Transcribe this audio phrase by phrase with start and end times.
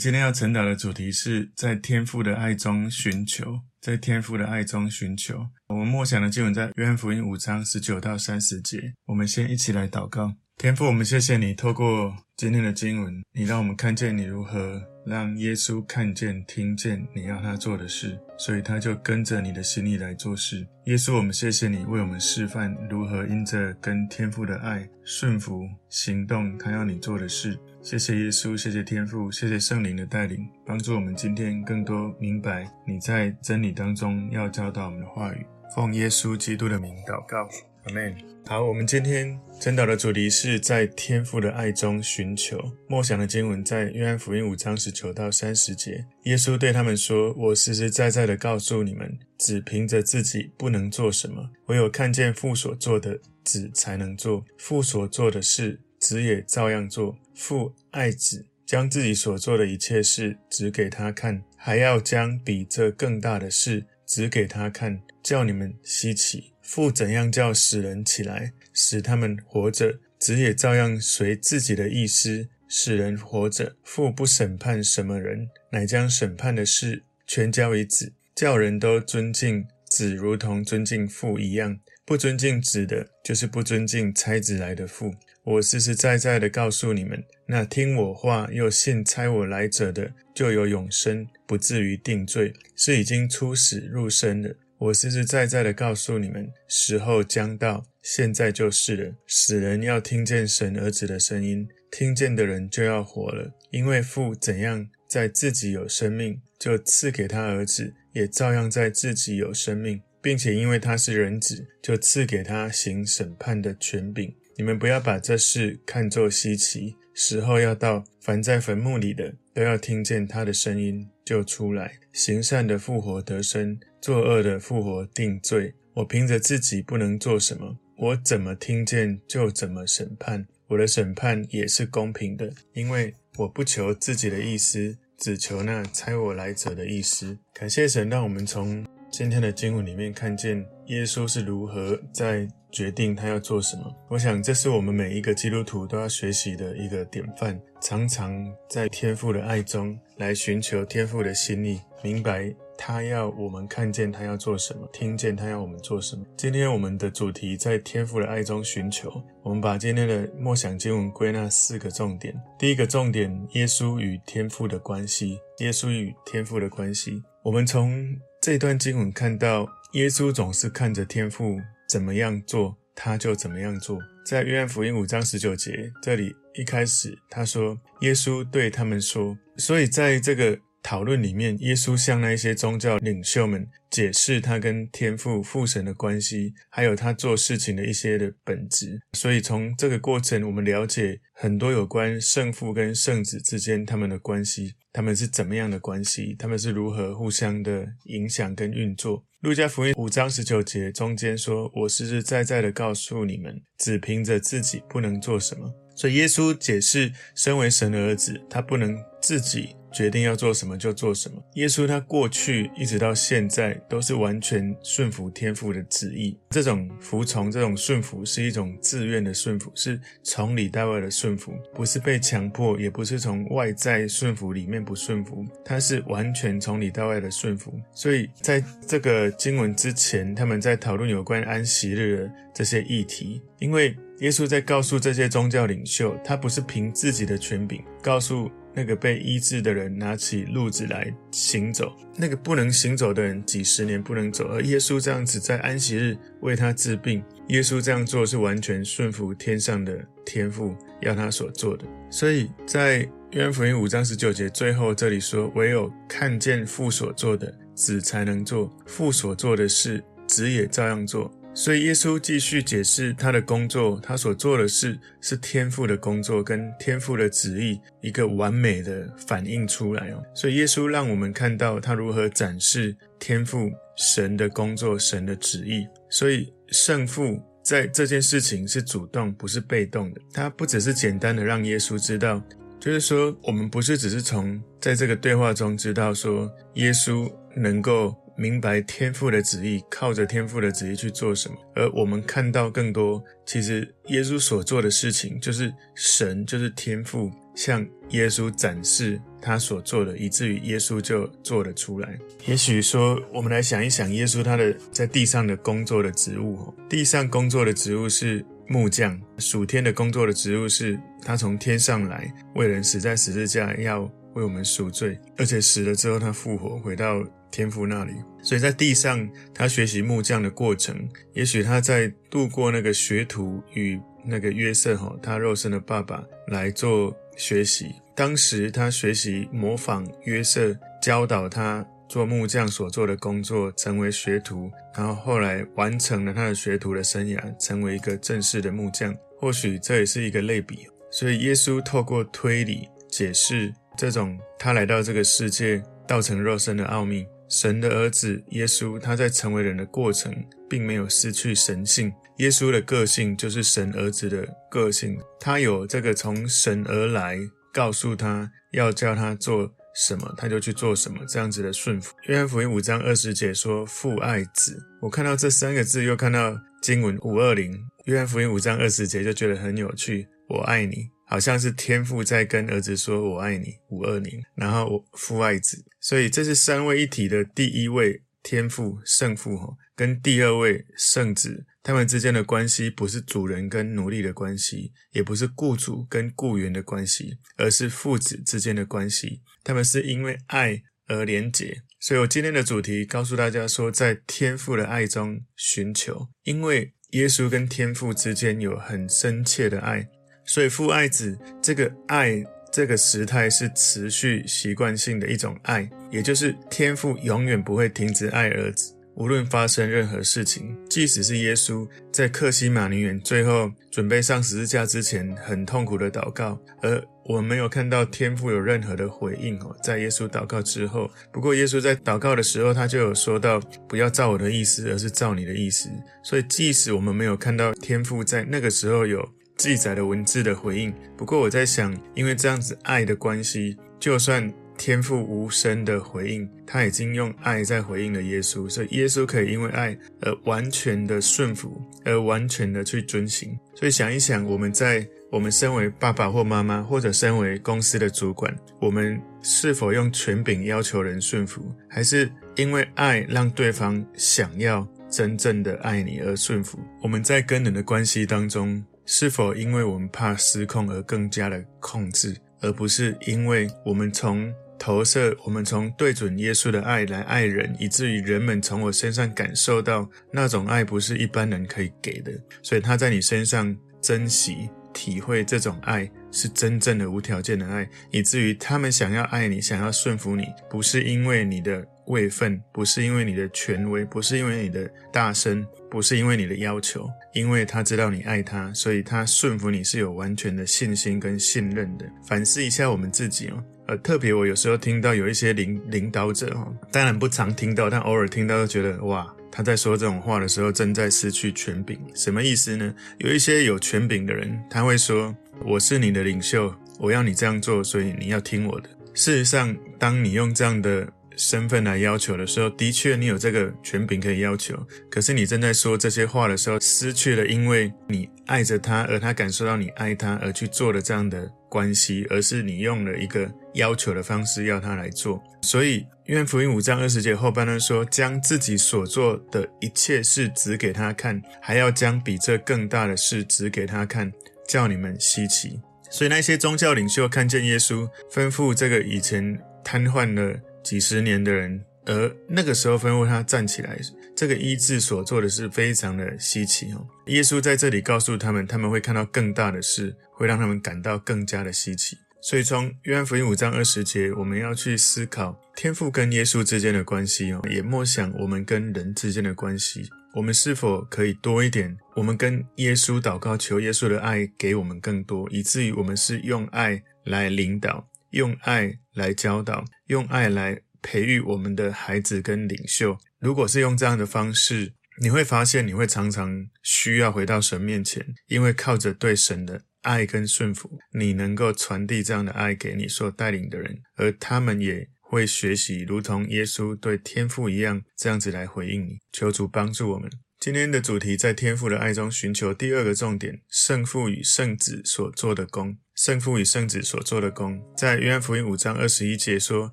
[0.00, 5.46] 今天要晨祷的主题是在天父的爱中寻求，在天父的爱中寻求。
[5.66, 8.94] 我们默想的经文在约翰福音五章十九到三十节。
[9.04, 10.32] 我们先一起来祷告。
[10.56, 20.66] 天父，我们谢谢你，透过今天的经文，你让我们看见你如何让耶稣看见、听见你要他做的事，所以他就跟着你的心意来做事。
[20.86, 27.58] 耶稣，我们谢谢你为我们示范如何因着跟天父的爱顺服行动，他要你做的事。
[27.82, 35.46] 谢谢耶稣，谢谢天父，谢谢圣灵的带领，帮助我们今天更多明白你在真理当中要教导我们的话语。
[35.74, 37.48] 奉耶稣基督的名祷告，
[37.84, 38.14] 阿门。
[38.46, 42.60] 好，我们今天真祷的主题是在天父的爱中寻求。
[42.86, 46.04] 默想的经文在约翰福音五章十九到三十节。
[46.24, 54.44] 耶稣对他们说：“我实实在在的告诉你们，只凭着自己不能做什么，唯有看见父所做的，子才能做。
[54.58, 57.16] 父所做的事，子也照样做。
[57.34, 73.74] 父爱子，将自己所做的一切事指给他看，还要将比这更大的事指给他看，叫你们稀奇。”父怎样叫死人起来，使他们活着，子也照样随自己的意思使人活着。
[73.82, 81.80] 父不审判什么人，乃将审判的事全交于子，叫人都尊敬子，如同尊敬父一样。
[82.04, 85.14] 不尊敬子的，就是不尊敬差子来的父。
[85.50, 94.54] 我实实在在的告诉你们，那听我话又信差我来者的，就有永生，不至于定罪，是已经出死入生的。
[94.78, 99.12] 我实实在在的告诉你们，时候将到，现在就是了。
[99.26, 103.52] 死人要听见神儿子的声音，听见的人就要活了。
[103.72, 114.32] 因为父怎样在自己有生命，就赐给他儿子，也照样在自己有生命，并且因为他是人子，就赐给他行审判的权柄。
[114.56, 121.92] 你们不要把这事看作稀奇，时候要到，凡在坟墓里的都要听见他的声音，就出来。
[122.12, 123.78] 行善的复活得生。
[124.00, 125.74] 作恶的复活定罪。
[125.92, 130.46] 我凭着自己不能做什么，我怎么听见就怎么审判。
[130.68, 137.36] 我的审判也是公平的，因为我不求自己的意思，只求那差我来者的意思。
[137.52, 143.94] 感谢神，让我们从今天的经文里面看见耶稣是如何在决定他要做什么。
[144.08, 148.32] 我想这是我们每一个基督徒都要学习的一个典范，常常
[148.68, 152.54] 在天父的爱中来寻求天父的心意，明白。
[152.82, 156.24] 他要我们看见他要做什么，听见他要我们做什么。
[156.34, 159.22] 今天我们的主题在天父的爱中寻求。
[159.42, 162.34] 我们把今天的默想经文归纳四个重点。
[162.58, 165.38] 第一个重点：耶稣与天父的关系。
[165.58, 167.22] 耶稣与天父的关系。
[167.42, 168.02] 我们从
[168.40, 173.98] 这段经文看到，耶稣总是看着天父怎么样做，他就怎么样做。
[174.24, 180.56] 在约翰福音五章十九节这里，一开始他说：“耶稣对他们说。”所以在这个。
[180.82, 189.00] 讨论里面，耶稣向那些宗教领袖们解释他跟天父父神的关系，还有他做事情的一些的本质。
[189.12, 199.24] 所以从这个过程，我们了解很多有关圣父跟圣子之间他们的关系，他们是怎么样的关系，他们是如何互相的影响跟运作。
[199.40, 209.76] 路加福音五章十九节中间说：“我实实在在的告诉你们，只凭着自己不能做什么。”所以耶稣解释，身为神的儿子，他不能自己。
[209.92, 211.42] 决定要做什么就做什么。
[211.54, 216.38] 耶稣他过去一直到现在都是完全顺服天父的旨意。
[216.50, 227.74] 这种服从、这种顺服是一种自愿的顺服，是从里到外的顺服，不是被强迫，也不是从外在顺服里面不顺服，他是完全从里到外的顺服。
[227.92, 238.50] 所以在这个经文之前，他们在讨论有关安息日的这些议题，因为耶稣在告诉这些宗教领袖，他不是凭自己的权柄告诉。
[238.72, 247.20] 那个被医治的人拿起路子来行走，那个不能行走的人几十年不能走，而耶稣这样子在安息日为他治病。
[247.48, 251.84] 耶稣这样做是完全顺服天上的天父要他所做的。
[252.10, 252.98] 所以在
[253.32, 261.28] 约翰福音五章十九节最后这里说：“唯有看见父所做的，子才能做；父所做的事，子也照样做。”
[261.62, 270.22] 所以耶稣继续解释他的工作，他所做的事是天父的工作，跟天父的旨意一个完美的反映出来哦。
[270.34, 275.86] 所以耶稣让我们看到他如何展示天父神的工作，神的旨意。
[276.08, 280.20] 所以圣父在这件事情是主动，不是被动的。
[280.32, 282.42] 他不只是简单的让耶稣知道，
[282.80, 288.16] 就是说我们不是只是从在这个对话中知道说耶稣能够。
[288.40, 302.18] 明白天父的旨意，靠着天父的旨意去做什么，而我们看到更多，其实耶稣所做的事情，就是神，就是天父向耶稣展示他所做的，以至于耶稣就做了出来。
[302.46, 314.00] 也许说，我们来想一想，耶稣他的在地上的工作的职务，地上工作的职务是木匠；属天的工作的职务是他从天上来，为人死在十字架，要
[314.32, 318.12] 为我们赎罪，而且死了之后他复活，回到天父那里。
[318.42, 327.94] 所以在地上，他学习木匠的过程，也许他在度过那个学徒与那个约瑟哈，他肉身的爸爸来做学习。
[328.14, 334.70] 当时他学习模仿约瑟，教导他做木匠所做的工作，成为学徒。
[334.96, 339.14] 然后后来完成了他的学徒的生涯，成为一个正式的木匠。
[339.38, 340.86] 或许这也是一个类比。
[341.10, 347.26] 所以耶稣透过推理解释这种他来到这个世界，道成肉身的奥秘。
[347.50, 350.32] 神的儿子耶稣，他在成为人的过程，
[350.68, 352.12] 并没有失去神性。
[352.38, 357.38] 耶稣的个性就是神儿子的个性，他有这个从神而来，
[357.72, 362.14] 告诉他要叫他做什么，他就去做什么，这样子的顺服。
[362.28, 367.76] 约翰福音五章二十节说：“父爱子。”我看到这三个字，又看到经文五二零。
[368.04, 370.28] 约翰福音五章二十节，就觉得很有趣。
[370.48, 371.10] 我爱你。
[371.30, 391.84] 好像是天父在跟儿子说“我爱你”，五二零，然后父爱子，所以这是三位一体的第一位天父圣父哈，跟第二位圣子，他们之间的关系不是主人跟奴隶的关系，也不是雇主跟雇员的关系，而是父子之间的关系，他们是因为爱而连结。
[392.00, 400.08] 所以我今天的主题告诉大家说，在天父的爱中寻求，因为耶稣跟天父之间有很深切的爱。
[400.50, 421.08] 所以父爱子这个爱这个时态是持续习惯性的一种爱，也就是天父永远不会停止爱儿子，无论发生任何事情，即使是耶稣在克西马尼园最后准备上十字架之前很痛苦的祷告，而我没有看到天父有任何的回应哦，在耶稣祷告之后。
[421.32, 425.88] 不过耶稣在祷告的时候，他就有说到不要照我的意思，而是照你的意思。
[426.24, 429.24] 所以即使我们没有看到天父在那个时候有。
[429.60, 430.90] 记载的文字的回应。
[431.18, 443.54] 不过我在想，因为这样子爱的关系，就算天父无声的回应，他已经用爱在回应了耶稣，所以耶稣可以因为爱而完全的顺服，而完全的去遵行。
[443.74, 456.78] 所以想一想，我们在我们身为爸爸或妈妈，或者身为公司的主管，我们是否用权柄要求人顺服，还是因为爱让对方想要真正的爱你而顺服？
[457.02, 458.82] 我们在跟人的关系当中。
[459.12, 472.30] 是否因为我们怕失控而更加的控制，而不是因为我们从投射，我们从对准耶稣的爱来爱人，以至于人们从我身上感受到那种爱不是一般人可以给的，
[472.62, 485.66] 所以他在你身上珍惜、体会这种爱是真正的无条件的爱，以至于他们想要爱你、想要顺服你，不是因为你的位分，不是因为你的权威，不是因为你的大声。
[485.90, 492.06] 不是因为你的要求，因为他知道你爱他，所以他顺服你是有完全的信心跟信任的。
[492.24, 501.98] 反思一下我们自己哦，呃，特别我有时候听到有一些领领导者哦，当然不常听到，但偶尔听到就觉得哇，他在说这种话的时候正在失去权柄。
[502.14, 502.94] 什么意思呢？
[503.18, 505.34] 有一些有权柄的人，他会说
[505.66, 514.76] ：“我是你的领袖，我要你这样做，所以你要听我的。”事实上，当你用这样的身份来要求的时候，的确你有这个权柄可以要求。
[515.10, 525.42] 可是你正在说这些话的时候，失去了因为你爱着他，而他感受到你爱他而去做的这样的关系，而是你用了一个要求的方式要他来做。
[525.62, 534.32] 所以，约翰福音五章二十节后半段说：“将自己所做的一切事指给他看，还要将比这更大的事指给他看，
[534.66, 540.58] 叫你们稀奇。”所以那些宗教领袖看见耶稣吩咐这个以前瘫痪了。
[540.82, 543.98] 几十年的人，而那个时候吩咐他站起来，
[544.36, 547.06] 这个医治所做的是非常的稀奇哦。
[547.26, 552.16] 耶稣在这里告诉他们，他们会看到更大的事，会让他们感到更加的稀奇。
[552.42, 561.94] 所以从约翰福音五章二十节，我们要去思考天父跟耶稣之间的关系哦，也默想我们跟人之间的关系，我们是否可以多一点？
[562.16, 568.08] 我们跟耶稣祷告，求耶稣的爱给我们更多，以至于我们是用爱来领导。
[568.30, 573.18] 用爱来教导，用爱来培育我们的孩子跟领袖。
[573.38, 589.18] 如果是用这样的方式，你会发现你会常常需要回到神面前，因为靠着对神的爱跟顺服，你能够传递这样的爱给你所带领的人，而他们也会学习，如同耶稣对天父一样，这样子来回应你。
[589.32, 590.30] 求主帮助我们。
[590.60, 595.96] 今天的主题在天父的爱中寻求第二个重点：圣父与圣子所做的工。
[596.14, 599.90] 圣父与圣子所做的工，在约翰福音五章二十一节说：“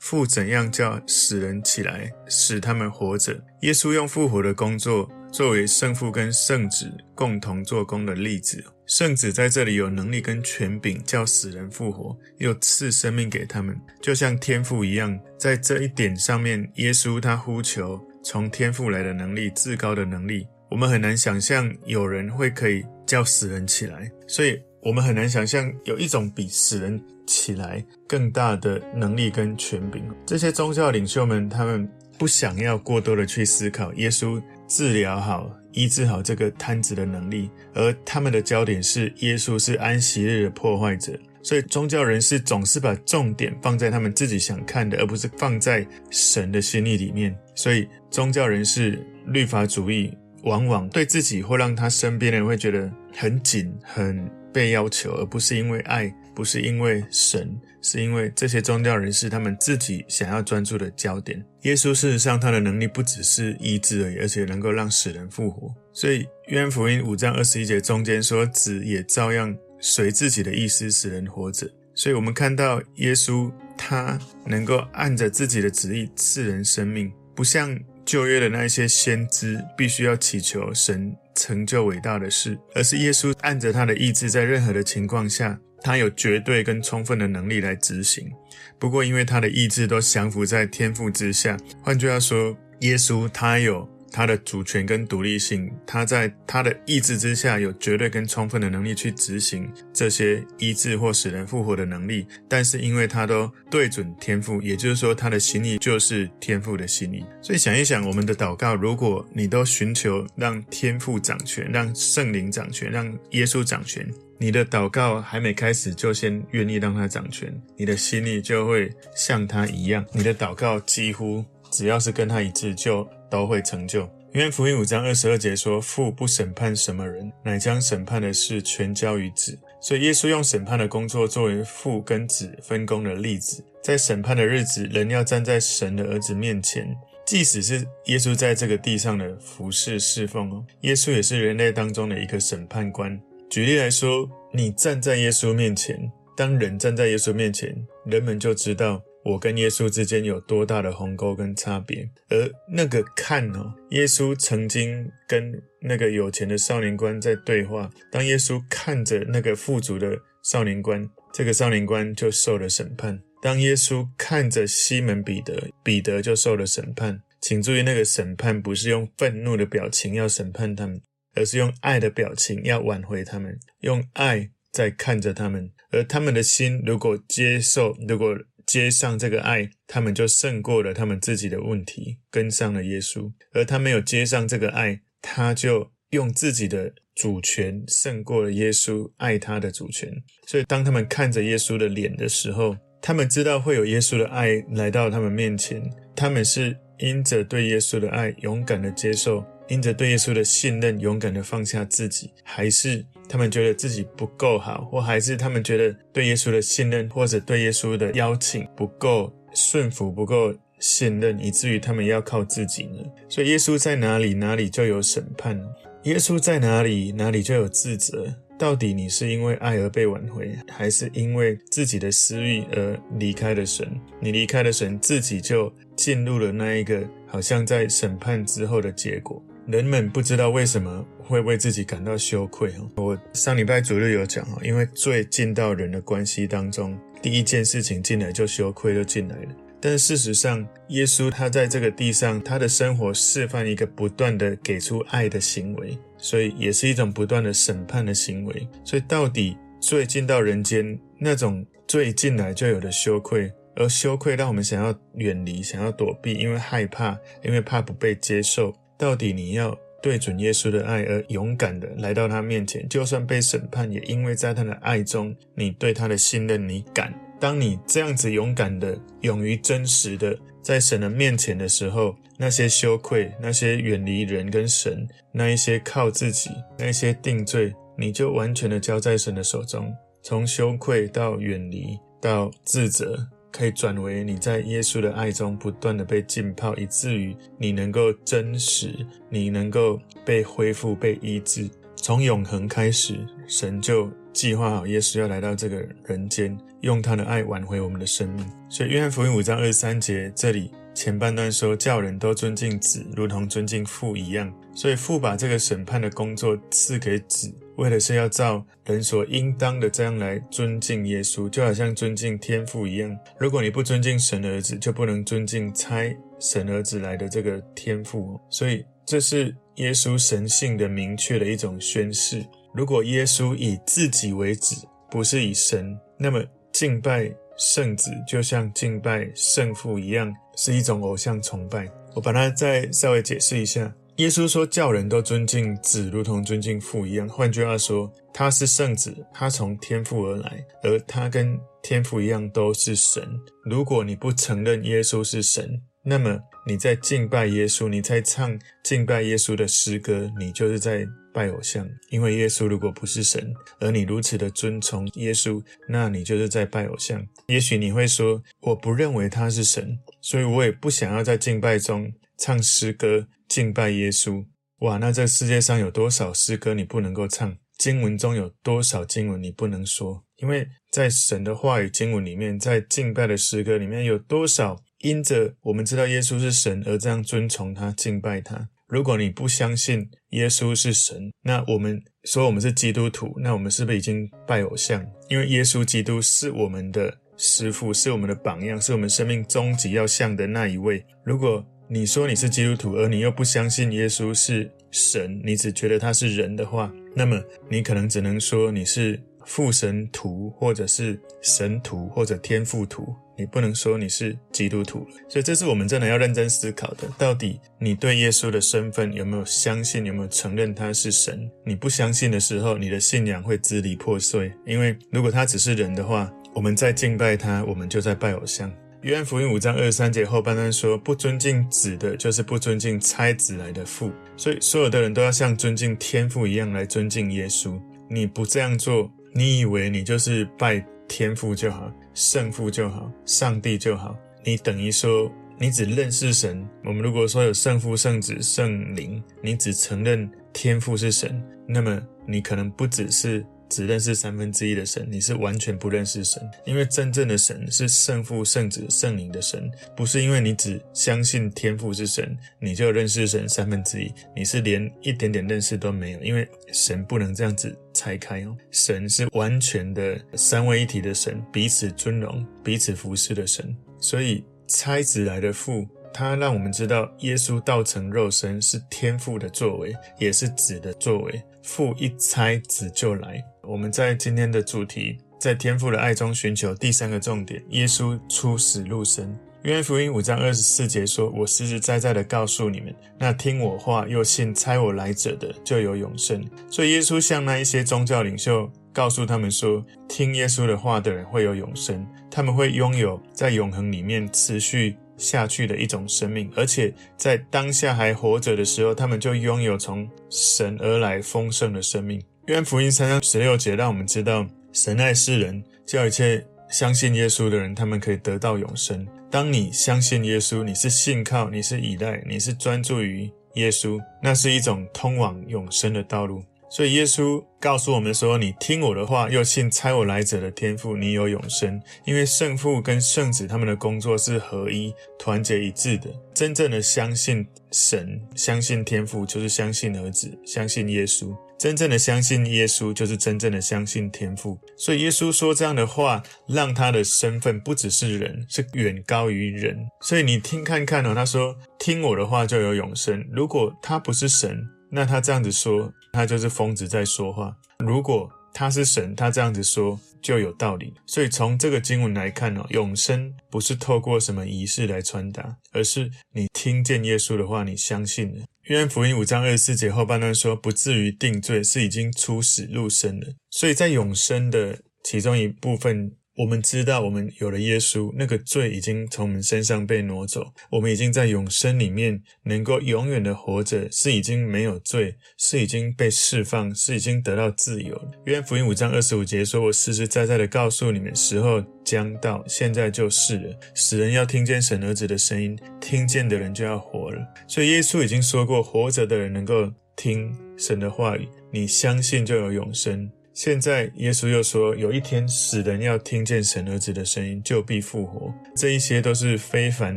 [0.00, 8.60] 父怎样叫死人起来，使他们活着。”耶稣用复活的工作作为圣父跟圣子共同做工的例子。
[8.88, 15.16] 圣子在这里有能力跟权柄，叫死人复活，又赐生命给他们，就像天父一样。
[15.38, 20.46] 在这一点上面，耶稣他呼求从天赋来的能力，至高的能力。
[20.70, 24.60] 我们很难想象有人会可以叫死人起来，所以。
[24.82, 30.02] 我们很难想象有一种比死人起来更大的能力跟权柄。
[30.24, 31.86] 这些宗教领袖们，他们
[32.18, 41.12] 不想要过多的去思考耶稣治疗好、医治好这个瘫子的能力，而他们的焦点是耶稣是安息日的破坏者。
[41.42, 47.36] 所以宗教人士总是把重点放在他们自己想看的，而不是放在神的心意里面。
[47.54, 54.30] 所以宗教人士、律法主义往往对自己或让他身边的人会觉得很紧、很。
[54.52, 61.40] 被要求，而不是因为爱，不是因为神，是因为这些宗教人士他们自己想要专注的焦点。
[61.62, 65.72] 耶稣事实上他的能力不只是医治而已，而且能够让死人复活。
[65.92, 71.68] 所以约翰福音五章二十一节中间说，子也照样随自己的意思使人活着。
[71.94, 81.16] 所以我们看到耶稣他能够按着自己的旨意赐人生命，不像旧约的那些先知必须要祈求神。
[81.36, 88.30] 成就伟大的事，而是耶稣按着他的意志，在任何的情况下，他有绝对跟充分的能力来执行。
[88.78, 93.88] 不过，因为他的意志都降服在天父之下，换句话说，耶稣他有。
[94.10, 107.24] 他的主权跟独立性，他在他的意志之下有绝对跟充分的能力去执行这些医治或使人复活的能力，但是因为他都对准天赋，也就是说他的心意就是天赋的心意。
[107.40, 123.08] 所以想一想，我们的祷告，如果你都寻求让天赋掌权，让圣灵掌权，让耶稣掌权，你的祷告还没开始就先愿意让他掌权，你的心意就会像他一样，你的祷告几乎只要是跟他一致就。
[123.30, 124.08] 都会成就。
[124.32, 133.64] 因为福音五章二十二节说：“父不审判什么人，乃将审判的事全交于子。”所以耶稣用审判的工作作为父跟子分工的例子。
[133.82, 136.94] 在审判的日子，人要站在神的儿子面前，
[137.26, 143.18] 即使是耶稣在这个地上的服侍侍奉哦，耶稣也是人类当中的一个审判官。
[143.48, 145.98] 举例来说，你站在耶稣面前，
[146.36, 149.02] 当人站在耶稣面前，人们就知道。
[149.24, 152.08] 我跟耶稣之间有多大的鸿沟跟差别？
[152.28, 157.90] 而那个看哦，耶稣曾经跟那个有钱的少年官在对话。
[158.10, 163.20] 当耶稣看着那个富足的少年官，这个少年官就受了审判。
[163.42, 167.20] 当耶稣看着西门彼得，彼得就受了审判。
[167.40, 171.00] 请注意，那个审判不是用愤怒的表情要审判他们，
[171.34, 175.70] 而是用爱的表情要挽回他们，用爱在看着他们。
[175.90, 178.36] 而他们的心如果接受，如果
[178.70, 190.08] 接上这个爱，他们就胜过了他们自己的问题，跟上了耶稣；而他没有接上这个爱，他就用自己的主权胜过了耶稣爱他的主权。
[190.46, 195.82] 所以，当他们看着耶稣的脸的时候，他们知道会有耶稣的爱来到他们面前。
[196.14, 199.44] 他们是因着对耶稣的爱，勇敢的接受。
[199.70, 212.98] 因着对耶稣的信任，勇敢的放下自己，还是他们觉得自己不够好，或还是他们觉得对耶稣的信任，或者对耶稣的邀请不够顺服、不够信任，以至于他们要靠自己呢？
[213.28, 215.56] 所以耶稣在哪里，哪里就有审判；
[216.02, 218.34] 耶稣在哪里，哪里就有自责。
[218.58, 223.88] 到底你是因为爱而被挽回，还是因为自己的私欲而离开了神？
[224.20, 229.42] 你离开了神，自己就进入了那一个好像在审判之后的结果。
[229.66, 232.72] 人们不知道为什么会为自己感到羞愧。
[232.96, 239.48] 我上礼拜主日有讲，因为罪进到人的关系当中，第一件事情进来就羞愧就进来了。
[239.80, 248.68] 但事实上，耶稣他在这个地上，他的生活示范一个不断的给出爱的行为，所以也是一种不断的审判的行为。
[248.84, 258.74] 所以到底罪进到人间，那种罪进来就有的羞愧，而羞愧让我们想要远离，想要躲避，因为害怕，因为怕不被接受。
[259.00, 267.10] 到底你要对准耶稣的爱而勇敢的来到他面前，就算被审判，也因为在他的爱中，你对他的信任，你敢。
[267.40, 279.90] 当你这样子勇敢的、勇于真实的在神的面前的时候，那些羞愧、那些远离人跟神、那一些靠自己、那些定罪，你就完全的交在神的手中。
[280.22, 288.94] 从羞愧到远离，到自责，可以转为你在耶稣的爱中不断的被浸泡，以至于你能够真实，
[289.28, 291.68] 你能够被恢复、被医治。
[291.96, 298.46] 从永恒开始，神就计划好耶稣要来到这个人间，用他的爱挽回我们的生命。
[298.68, 300.70] 所以约翰福音五章二十三节这里。
[300.92, 304.52] 前半段说，叫人都尊敬子，如同尊敬父一样。
[304.74, 313.18] 所以父把这个审判的工作赐给子，为的是要照人所应当的这样来尊敬耶稣，就好像尊敬天父一样。
[313.38, 318.38] 如果你不尊敬神儿子，就不能尊敬差神儿子来的这个天父。
[318.50, 322.44] 所以这是耶稣神性的明确的一种宣示。
[322.74, 324.76] 如果耶稣以自己为子，
[325.10, 330.32] 不是以神，那么敬拜圣子就像敬拜圣父一样。
[330.56, 331.88] 是一种偶像崇拜。
[332.14, 333.90] 我把它再稍微解释一下。
[334.20, 337.26] 耶稣说，叫人都尊敬子，如同尊敬父一样。
[337.26, 343.26] 换句话说，他是圣子，他从天父而来，而他跟天父一样都是神。
[343.64, 351.06] 如果你不承认耶稣是神，那么你在敬拜耶稣，你在唱敬拜耶稣的诗歌，你就是在。
[351.32, 357.24] 拜偶像，因为耶稣如果不是神，而你如此的尊崇耶稣，那你就是在拜偶像。
[357.46, 364.46] 也许你会说，我不认为他是神，所以我也不想要在敬拜中唱诗歌敬拜耶稣。
[364.78, 367.54] 哇，那这世界上有多少诗歌你不能够唱？
[367.76, 370.24] 经文中有多少经文你不能说？
[370.36, 378.68] 因为在神的话语经文里面，在敬拜的诗歌里面有多少因着我们知道耶稣是神而这样尊崇他、敬拜他？
[378.88, 385.06] 如果你不相信耶稣是神，那我们说我们是基督徒，那我们是不是已经拜偶像？
[385.28, 391.04] 因为耶稣基督是我们的师傅，是我们的榜样，是我们生命终极要向的那一位。
[391.24, 403.12] 如果你说你是基督徒，而你又不相信耶稣是神，你只觉得他是人的话，那么你可能只能说你是父神徒，或者是神徒，或者天父徒。
[403.36, 407.08] 你不能说你是基督徒，所以这是我们真的要认真思考的。
[407.18, 410.06] 到底你对耶稣的身份有没有相信？
[410.06, 411.50] 有没有承认他是神？
[411.64, 414.52] 你不相信的时候，你的信仰会支离破碎。
[414.64, 418.70] 因为如果他只是人的话，我们在敬拜他，我们就在拜偶像。
[419.02, 427.80] 约翰福音五章二十三节后半段说：“不尊敬子的，就是不尊敬差子来的父。”所以所有的人都要像尊敬天父一样来尊敬耶稣。
[428.10, 431.90] 你不这样做，你以为你就是拜天父就好？
[432.12, 434.14] 圣父就好，上帝就好。
[434.44, 436.62] 你等于说，你只认识神。
[436.84, 446.42] 我们如果说有圣父、圣子、圣灵，你只承认天父是神，那么你可能不只是只认识三分之一的神，你是完全不认识神。
[446.66, 454.12] 因为真正的神是圣父、圣子、圣灵的神，不是因为你只相信天父是神，你就认识神三分之一。
[454.36, 457.74] 你是连一点点认识都没有，因为神不能这样子。
[457.92, 463.76] 拆开哦，神是完全的三位一体的神，彼此尊荣、彼此服侍的神。
[464.00, 471.42] 所以差子来的父，他让我们知道耶稣道成肉身是天父的作为，也是子的作为。
[471.64, 473.44] 父一拆，子就来。
[473.62, 479.36] 我们在今天的主题，在天父的爱中寻求第三个重点：耶稣出死入生。
[479.62, 509.06] 约翰福音五章二十四节说：“我实实在在的告诉你们，那听我话又信差我来者的，就有永生。”所以耶稣向那一些宗教领袖告诉他们说：“听耶稣的话的人会有永生，他们会拥有在永恒里面持续下去的一种生命，而且在当下还活着的时候，他们就拥有从神而来丰盛的生命。”约翰福音三章十六节让我们知道，神爱世人，叫一切相信耶稣的人，他们可以得到永生。
[509.30, 516.42] 当你相信耶稣，你是信靠，你是依赖，你是专注于耶稣，那是一种通往永生的道路。
[516.70, 521.80] 所以耶稣告诉我们说：“你听我的话，又信差我来者的天赋，你有永生。
[522.04, 526.08] 因为圣父跟圣子他们的工作是合一、团结一致的。
[526.40, 534.58] 真正的相信神、相信天父，就是相信儿子，相信耶稣。”真正的相信耶稣，就是真正的相信天父。
[534.78, 539.76] 所以耶稣说这样的话，让他的身份不只是人，是远高于人。
[540.00, 547.54] 所以你听看看哦，他说：“听我的话就有永生。”如果他不是神，那他这样子说，他就是疯子在说话。
[547.80, 550.94] 如果他是神，他这样子说就有道理。
[551.06, 558.44] 所以从这个经文来看呢，永生不是透过什么仪式来传达，而是你听见耶稣的话，你相信了。
[558.64, 577.94] 约翰福音五章二十四节后半段说：“不至于定罪，是已经出死入生了。”所以在永生的其中一部分，我们知道，我们有了耶稣，那个罪已经从我们身上被挪走，我们已经在永生里面能够永远的活着，是已经没有罪，是已经被释放，是已经得到自由。
[578.24, 583.60] 约翰福音五章二十五节说：“我实实在在的告诉你们，时候将到，现在就是了。
[583.74, 593.10] 死人要听见神儿子的声音，听见的人就要活了。”所以耶稣已经说过，活着的人能够听神的话语，你相信就有永生。
[593.42, 598.30] 现在，耶稣又说，有一天死人要听见神儿子的声音，就必复活。
[598.54, 599.96] 这一些都是非凡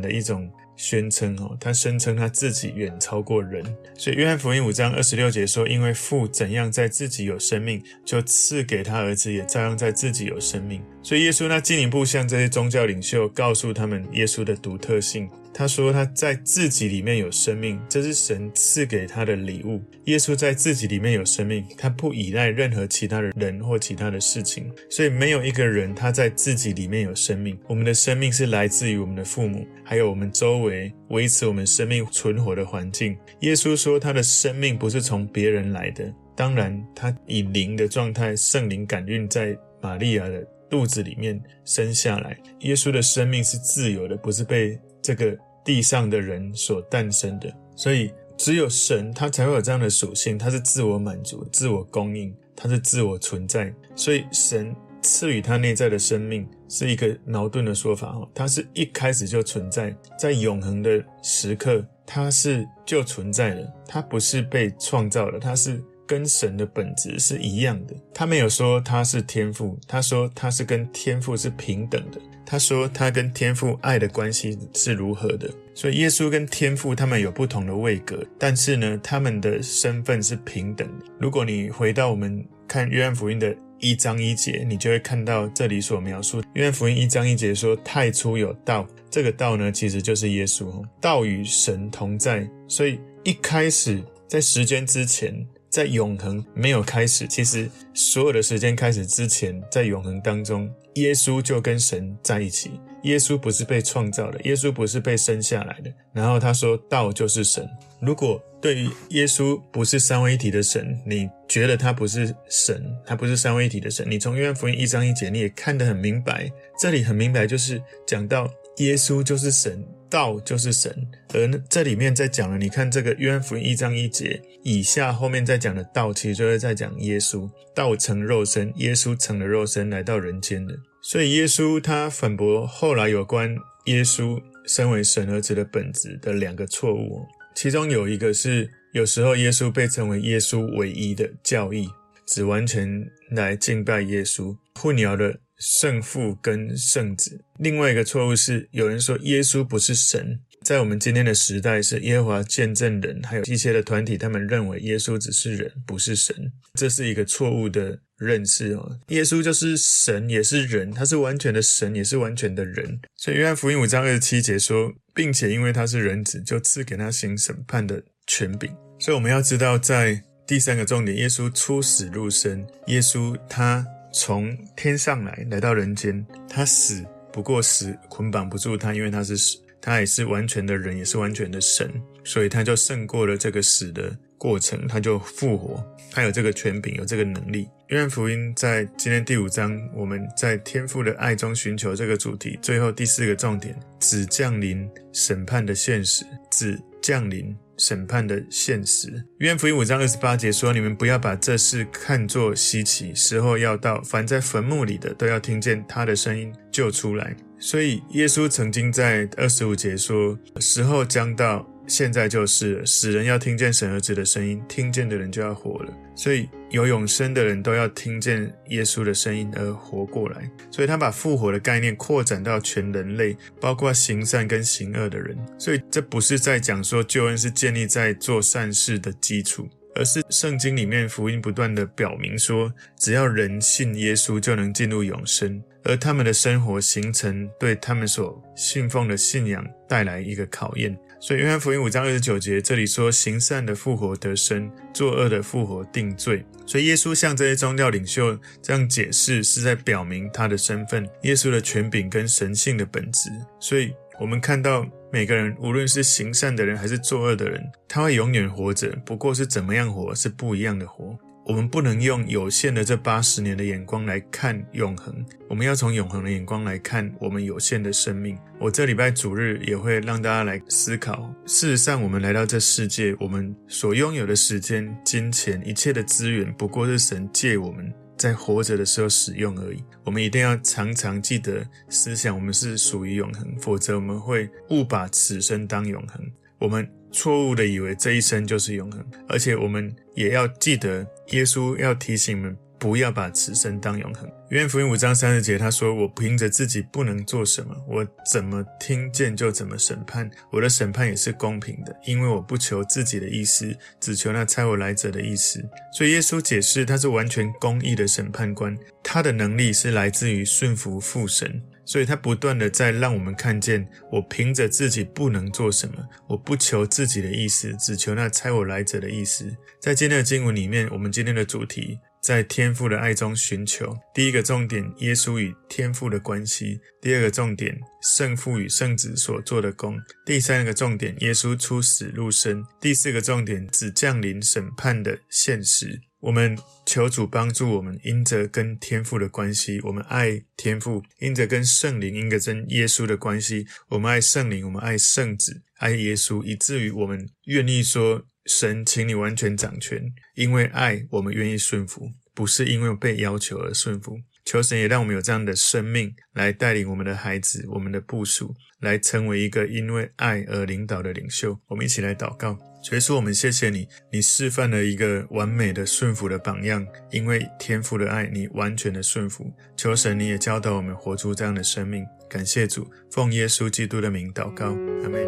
[0.00, 1.54] 的一种宣称哦。
[1.60, 3.62] 他声称他自己远超过人，
[3.98, 15.28] 所以约翰福音五章二十六节说：“因为父怎样在自己有生命，就赐给他儿子也照样在自己有生命。”所以耶稣他进一步向这些宗教领袖告诉他们耶稣的独特性。
[15.54, 19.80] 他说他在自己里面有生命，这是神赐给他的礼物。
[20.06, 27.56] 耶稣在自己里面有生命，他不依赖任何其他的人或其他的事情，所以没有一个人他在自己里面有生命。
[27.68, 33.16] 我们的生命是来自于我们的父母，还有我们周围维持我们生命存活的环境。
[33.40, 42.36] 耶稣说他的生命不是从别人来的，当然他以灵的状态，圣灵感孕在玛利亚的肚子里面生下来。
[42.60, 53.70] 耶稣的生命是自由的，不是被这个地上的人所诞生的，所以只有神他才会有这样的属性，他是自我满足、自我供应，他是自我存在。
[53.94, 67.94] 所以神赐予他内在的生命是一个矛盾的说法哦，他是一开始就存在，在永恒的时刻，他是就存在的，他不是被创造的，他是跟神的本质是一样的。
[68.14, 72.18] 他没有说他是天赋，他说他是跟天赋是平等的。
[72.46, 81.06] 他说他跟天父爱的关系是如何的，所以耶稣跟天父他们有不同的位格，但是呢，他们的身份是平等的。
[81.18, 86.42] 如果你回到我们看约翰福音的一章一节，你就会看到这里所描述。
[86.54, 90.84] 约翰福音一章一节说：“太初有道，这个道呢，其实就是耶稣。
[91.00, 95.34] 道与神同在，所以一开始在时间之前。”
[95.74, 102.80] 在永恒没有开始，其实所有的时间开始之前，在永恒当中，耶稣就跟神在一起。
[103.02, 105.92] 耶稣不是被创造的，耶稣不是被生下来的。
[106.12, 107.68] 然后他说，道就是神。
[108.00, 116.50] 如果对于耶稣不是三位一体的神，你觉得他不是神，他不是三位一体的神，你从约翰福音一章一节你也看得很明白。
[116.78, 119.84] 这里很明白，就是讲到耶稣就是神。
[120.10, 120.94] 道就是神，
[121.32, 127.50] 而这里面在讲了，你看这个约翰福音一章一节以下，后面在讲的道，其实就是在讲耶稣。
[127.74, 130.76] 道成肉身，耶稣成了肉身来到人间的。
[131.02, 133.56] 所以耶稣他反驳后来有关
[133.86, 141.88] 耶稣身为神儿子的本质的两个错误，其中有一个是有时候耶稣被称为耶稣唯一的教义，
[142.24, 145.34] 只完全来敬拜耶稣，混淆了。
[145.58, 147.40] 圣父跟圣子。
[147.58, 150.40] 另外一个错误是，有人说耶稣不是神。
[150.62, 156.34] 在我们今天的时代，是耶和华见证人，还有一些的团体，他们认为耶稣只是人，不是神。
[156.72, 158.98] 这是一个错误的认识哦。
[159.08, 162.98] 耶稣就是神，也是人，他是完全的神，也是完全的人。
[163.14, 168.74] 所以约翰福音五章二十七节说，并且因为他是人子，就赐给他行审判的权柄。
[168.98, 173.86] 所以我们要知道，在第三个重点，耶稣出死入生，耶稣他。
[174.14, 181.90] 从天上来，来到人间，他死不过死捆绑不住他，因为他是死，他也是完全的人，也是完全的神，
[182.22, 187.68] 所以他就胜过了这个死的过程，他就复活，他有这个权柄，有这个能力。
[187.88, 197.54] 约翰福音在今天第五章，我们在天父的爱中寻求这个主题，最后第四个重点，子降临审判的现实，子降临。
[197.76, 199.24] 审判的现实。
[199.38, 215.92] 约翰福音五章二十八节说：“你们不要把这事看作稀奇，时候要到，凡在坟墓里的都要听见他的声音，就出来。”所以耶稣曾经在二十五节说：“时候将到。”现在就是，死人要听见神儿子的声音，听见的人就要活了。
[216.16, 220.50] 所以有永生的人都要听见耶稣的声音而活过来。
[220.70, 225.36] 所以他把复活的概念扩展到全人类，包括行善跟行恶的人。
[225.58, 240.96] 所以这不是在讲说救恩是建立在做善事的基础，而是圣经里面福音不断地表明说，只要人信耶稣就能进入永生，而他们的生活形成对他们所信奉的信仰带来一个考验。
[241.26, 253.30] 所以，约翰福音五章二十九节这里说：“行善的复活得生，作恶的复活定罪。”所以，耶稣向这些宗教领袖这样解释，是在表明他的身份、耶稣的权柄跟神性的本质。
[253.58, 257.58] 所以，我们看到每个人，无论是行善的人还是作恶的人，
[257.88, 261.18] 他会永远活着，不过是怎么样活是不一样的活。
[261.46, 265.14] 我们不能用有限的这八十年的眼光来看永恒，
[265.46, 268.38] 我们要从永恒的眼光来看我们有限的生命。
[268.58, 279.84] 我这礼拜主日也会让大家来思考，事实上，我们来到这世界，我们所拥有的时间、金钱、一切的资源，不过是神借我们在活着的时候使用而已。
[280.02, 286.24] 我们一定要常常记得思想，我们是属于永恒，否则我们会误把此生当永恒。
[286.58, 286.88] 我们。
[287.14, 294.28] 错误的以为这一生就是永恒，而且我们也要记得，耶稣要提醒我们不要把此生当永恒。
[294.50, 300.28] 约翰福音五章三十节，他说：“我凭着自己不能做什么，我怎么听见就怎么审判。
[300.50, 305.64] 我的审判也是公平的，因为我不求自己的意思，只求那差我来者的意思。”
[305.96, 311.62] 所以耶稣解释，他是完全公义的审判官，他的能力是来自于顺服父神。
[311.84, 315.96] 所以他不断的在让我们看见，我凭着自己不能做什么，
[316.28, 319.54] 我不求自己的意思，只求那差我来者的意思。
[319.80, 323.94] 在今天的经文里面，我们今天的主题在天父的爱中寻求。
[324.14, 336.00] 第一个重点，耶稣与天父的关系；第二个重点，圣父与圣子所做的工；第三个重点，耶稣出死入生；第四个重点，只降临审判的现实。
[336.24, 350.02] 我们求主帮助我们，因着跟天父的关系，我们爱天父；因着跟圣灵、因着跟耶稣的关系，我们爱圣灵，我们爱圣子，爱耶稣，以至于我们愿意说：“神，请你完全掌权。”
[350.34, 354.18] 因为爱，我们愿意顺服，不是因为被要求而顺服。
[354.46, 361.60] 求神也让我们有这样的生命，来带领我们的孩子、我们的部属，来成为一个因为爱而领导的领袖。
[361.66, 362.58] 我们一起来祷告。
[362.92, 366.86] 耶稣，我们谢谢你，你示范了一个完美的顺服的榜样。
[367.10, 369.52] 因为天父的爱，你完全的顺服。
[369.76, 372.06] 求神，你也教导我们活出这样的生命。
[372.28, 374.66] 感谢主，奉耶稣基督的名祷告，
[375.02, 375.26] 阿门。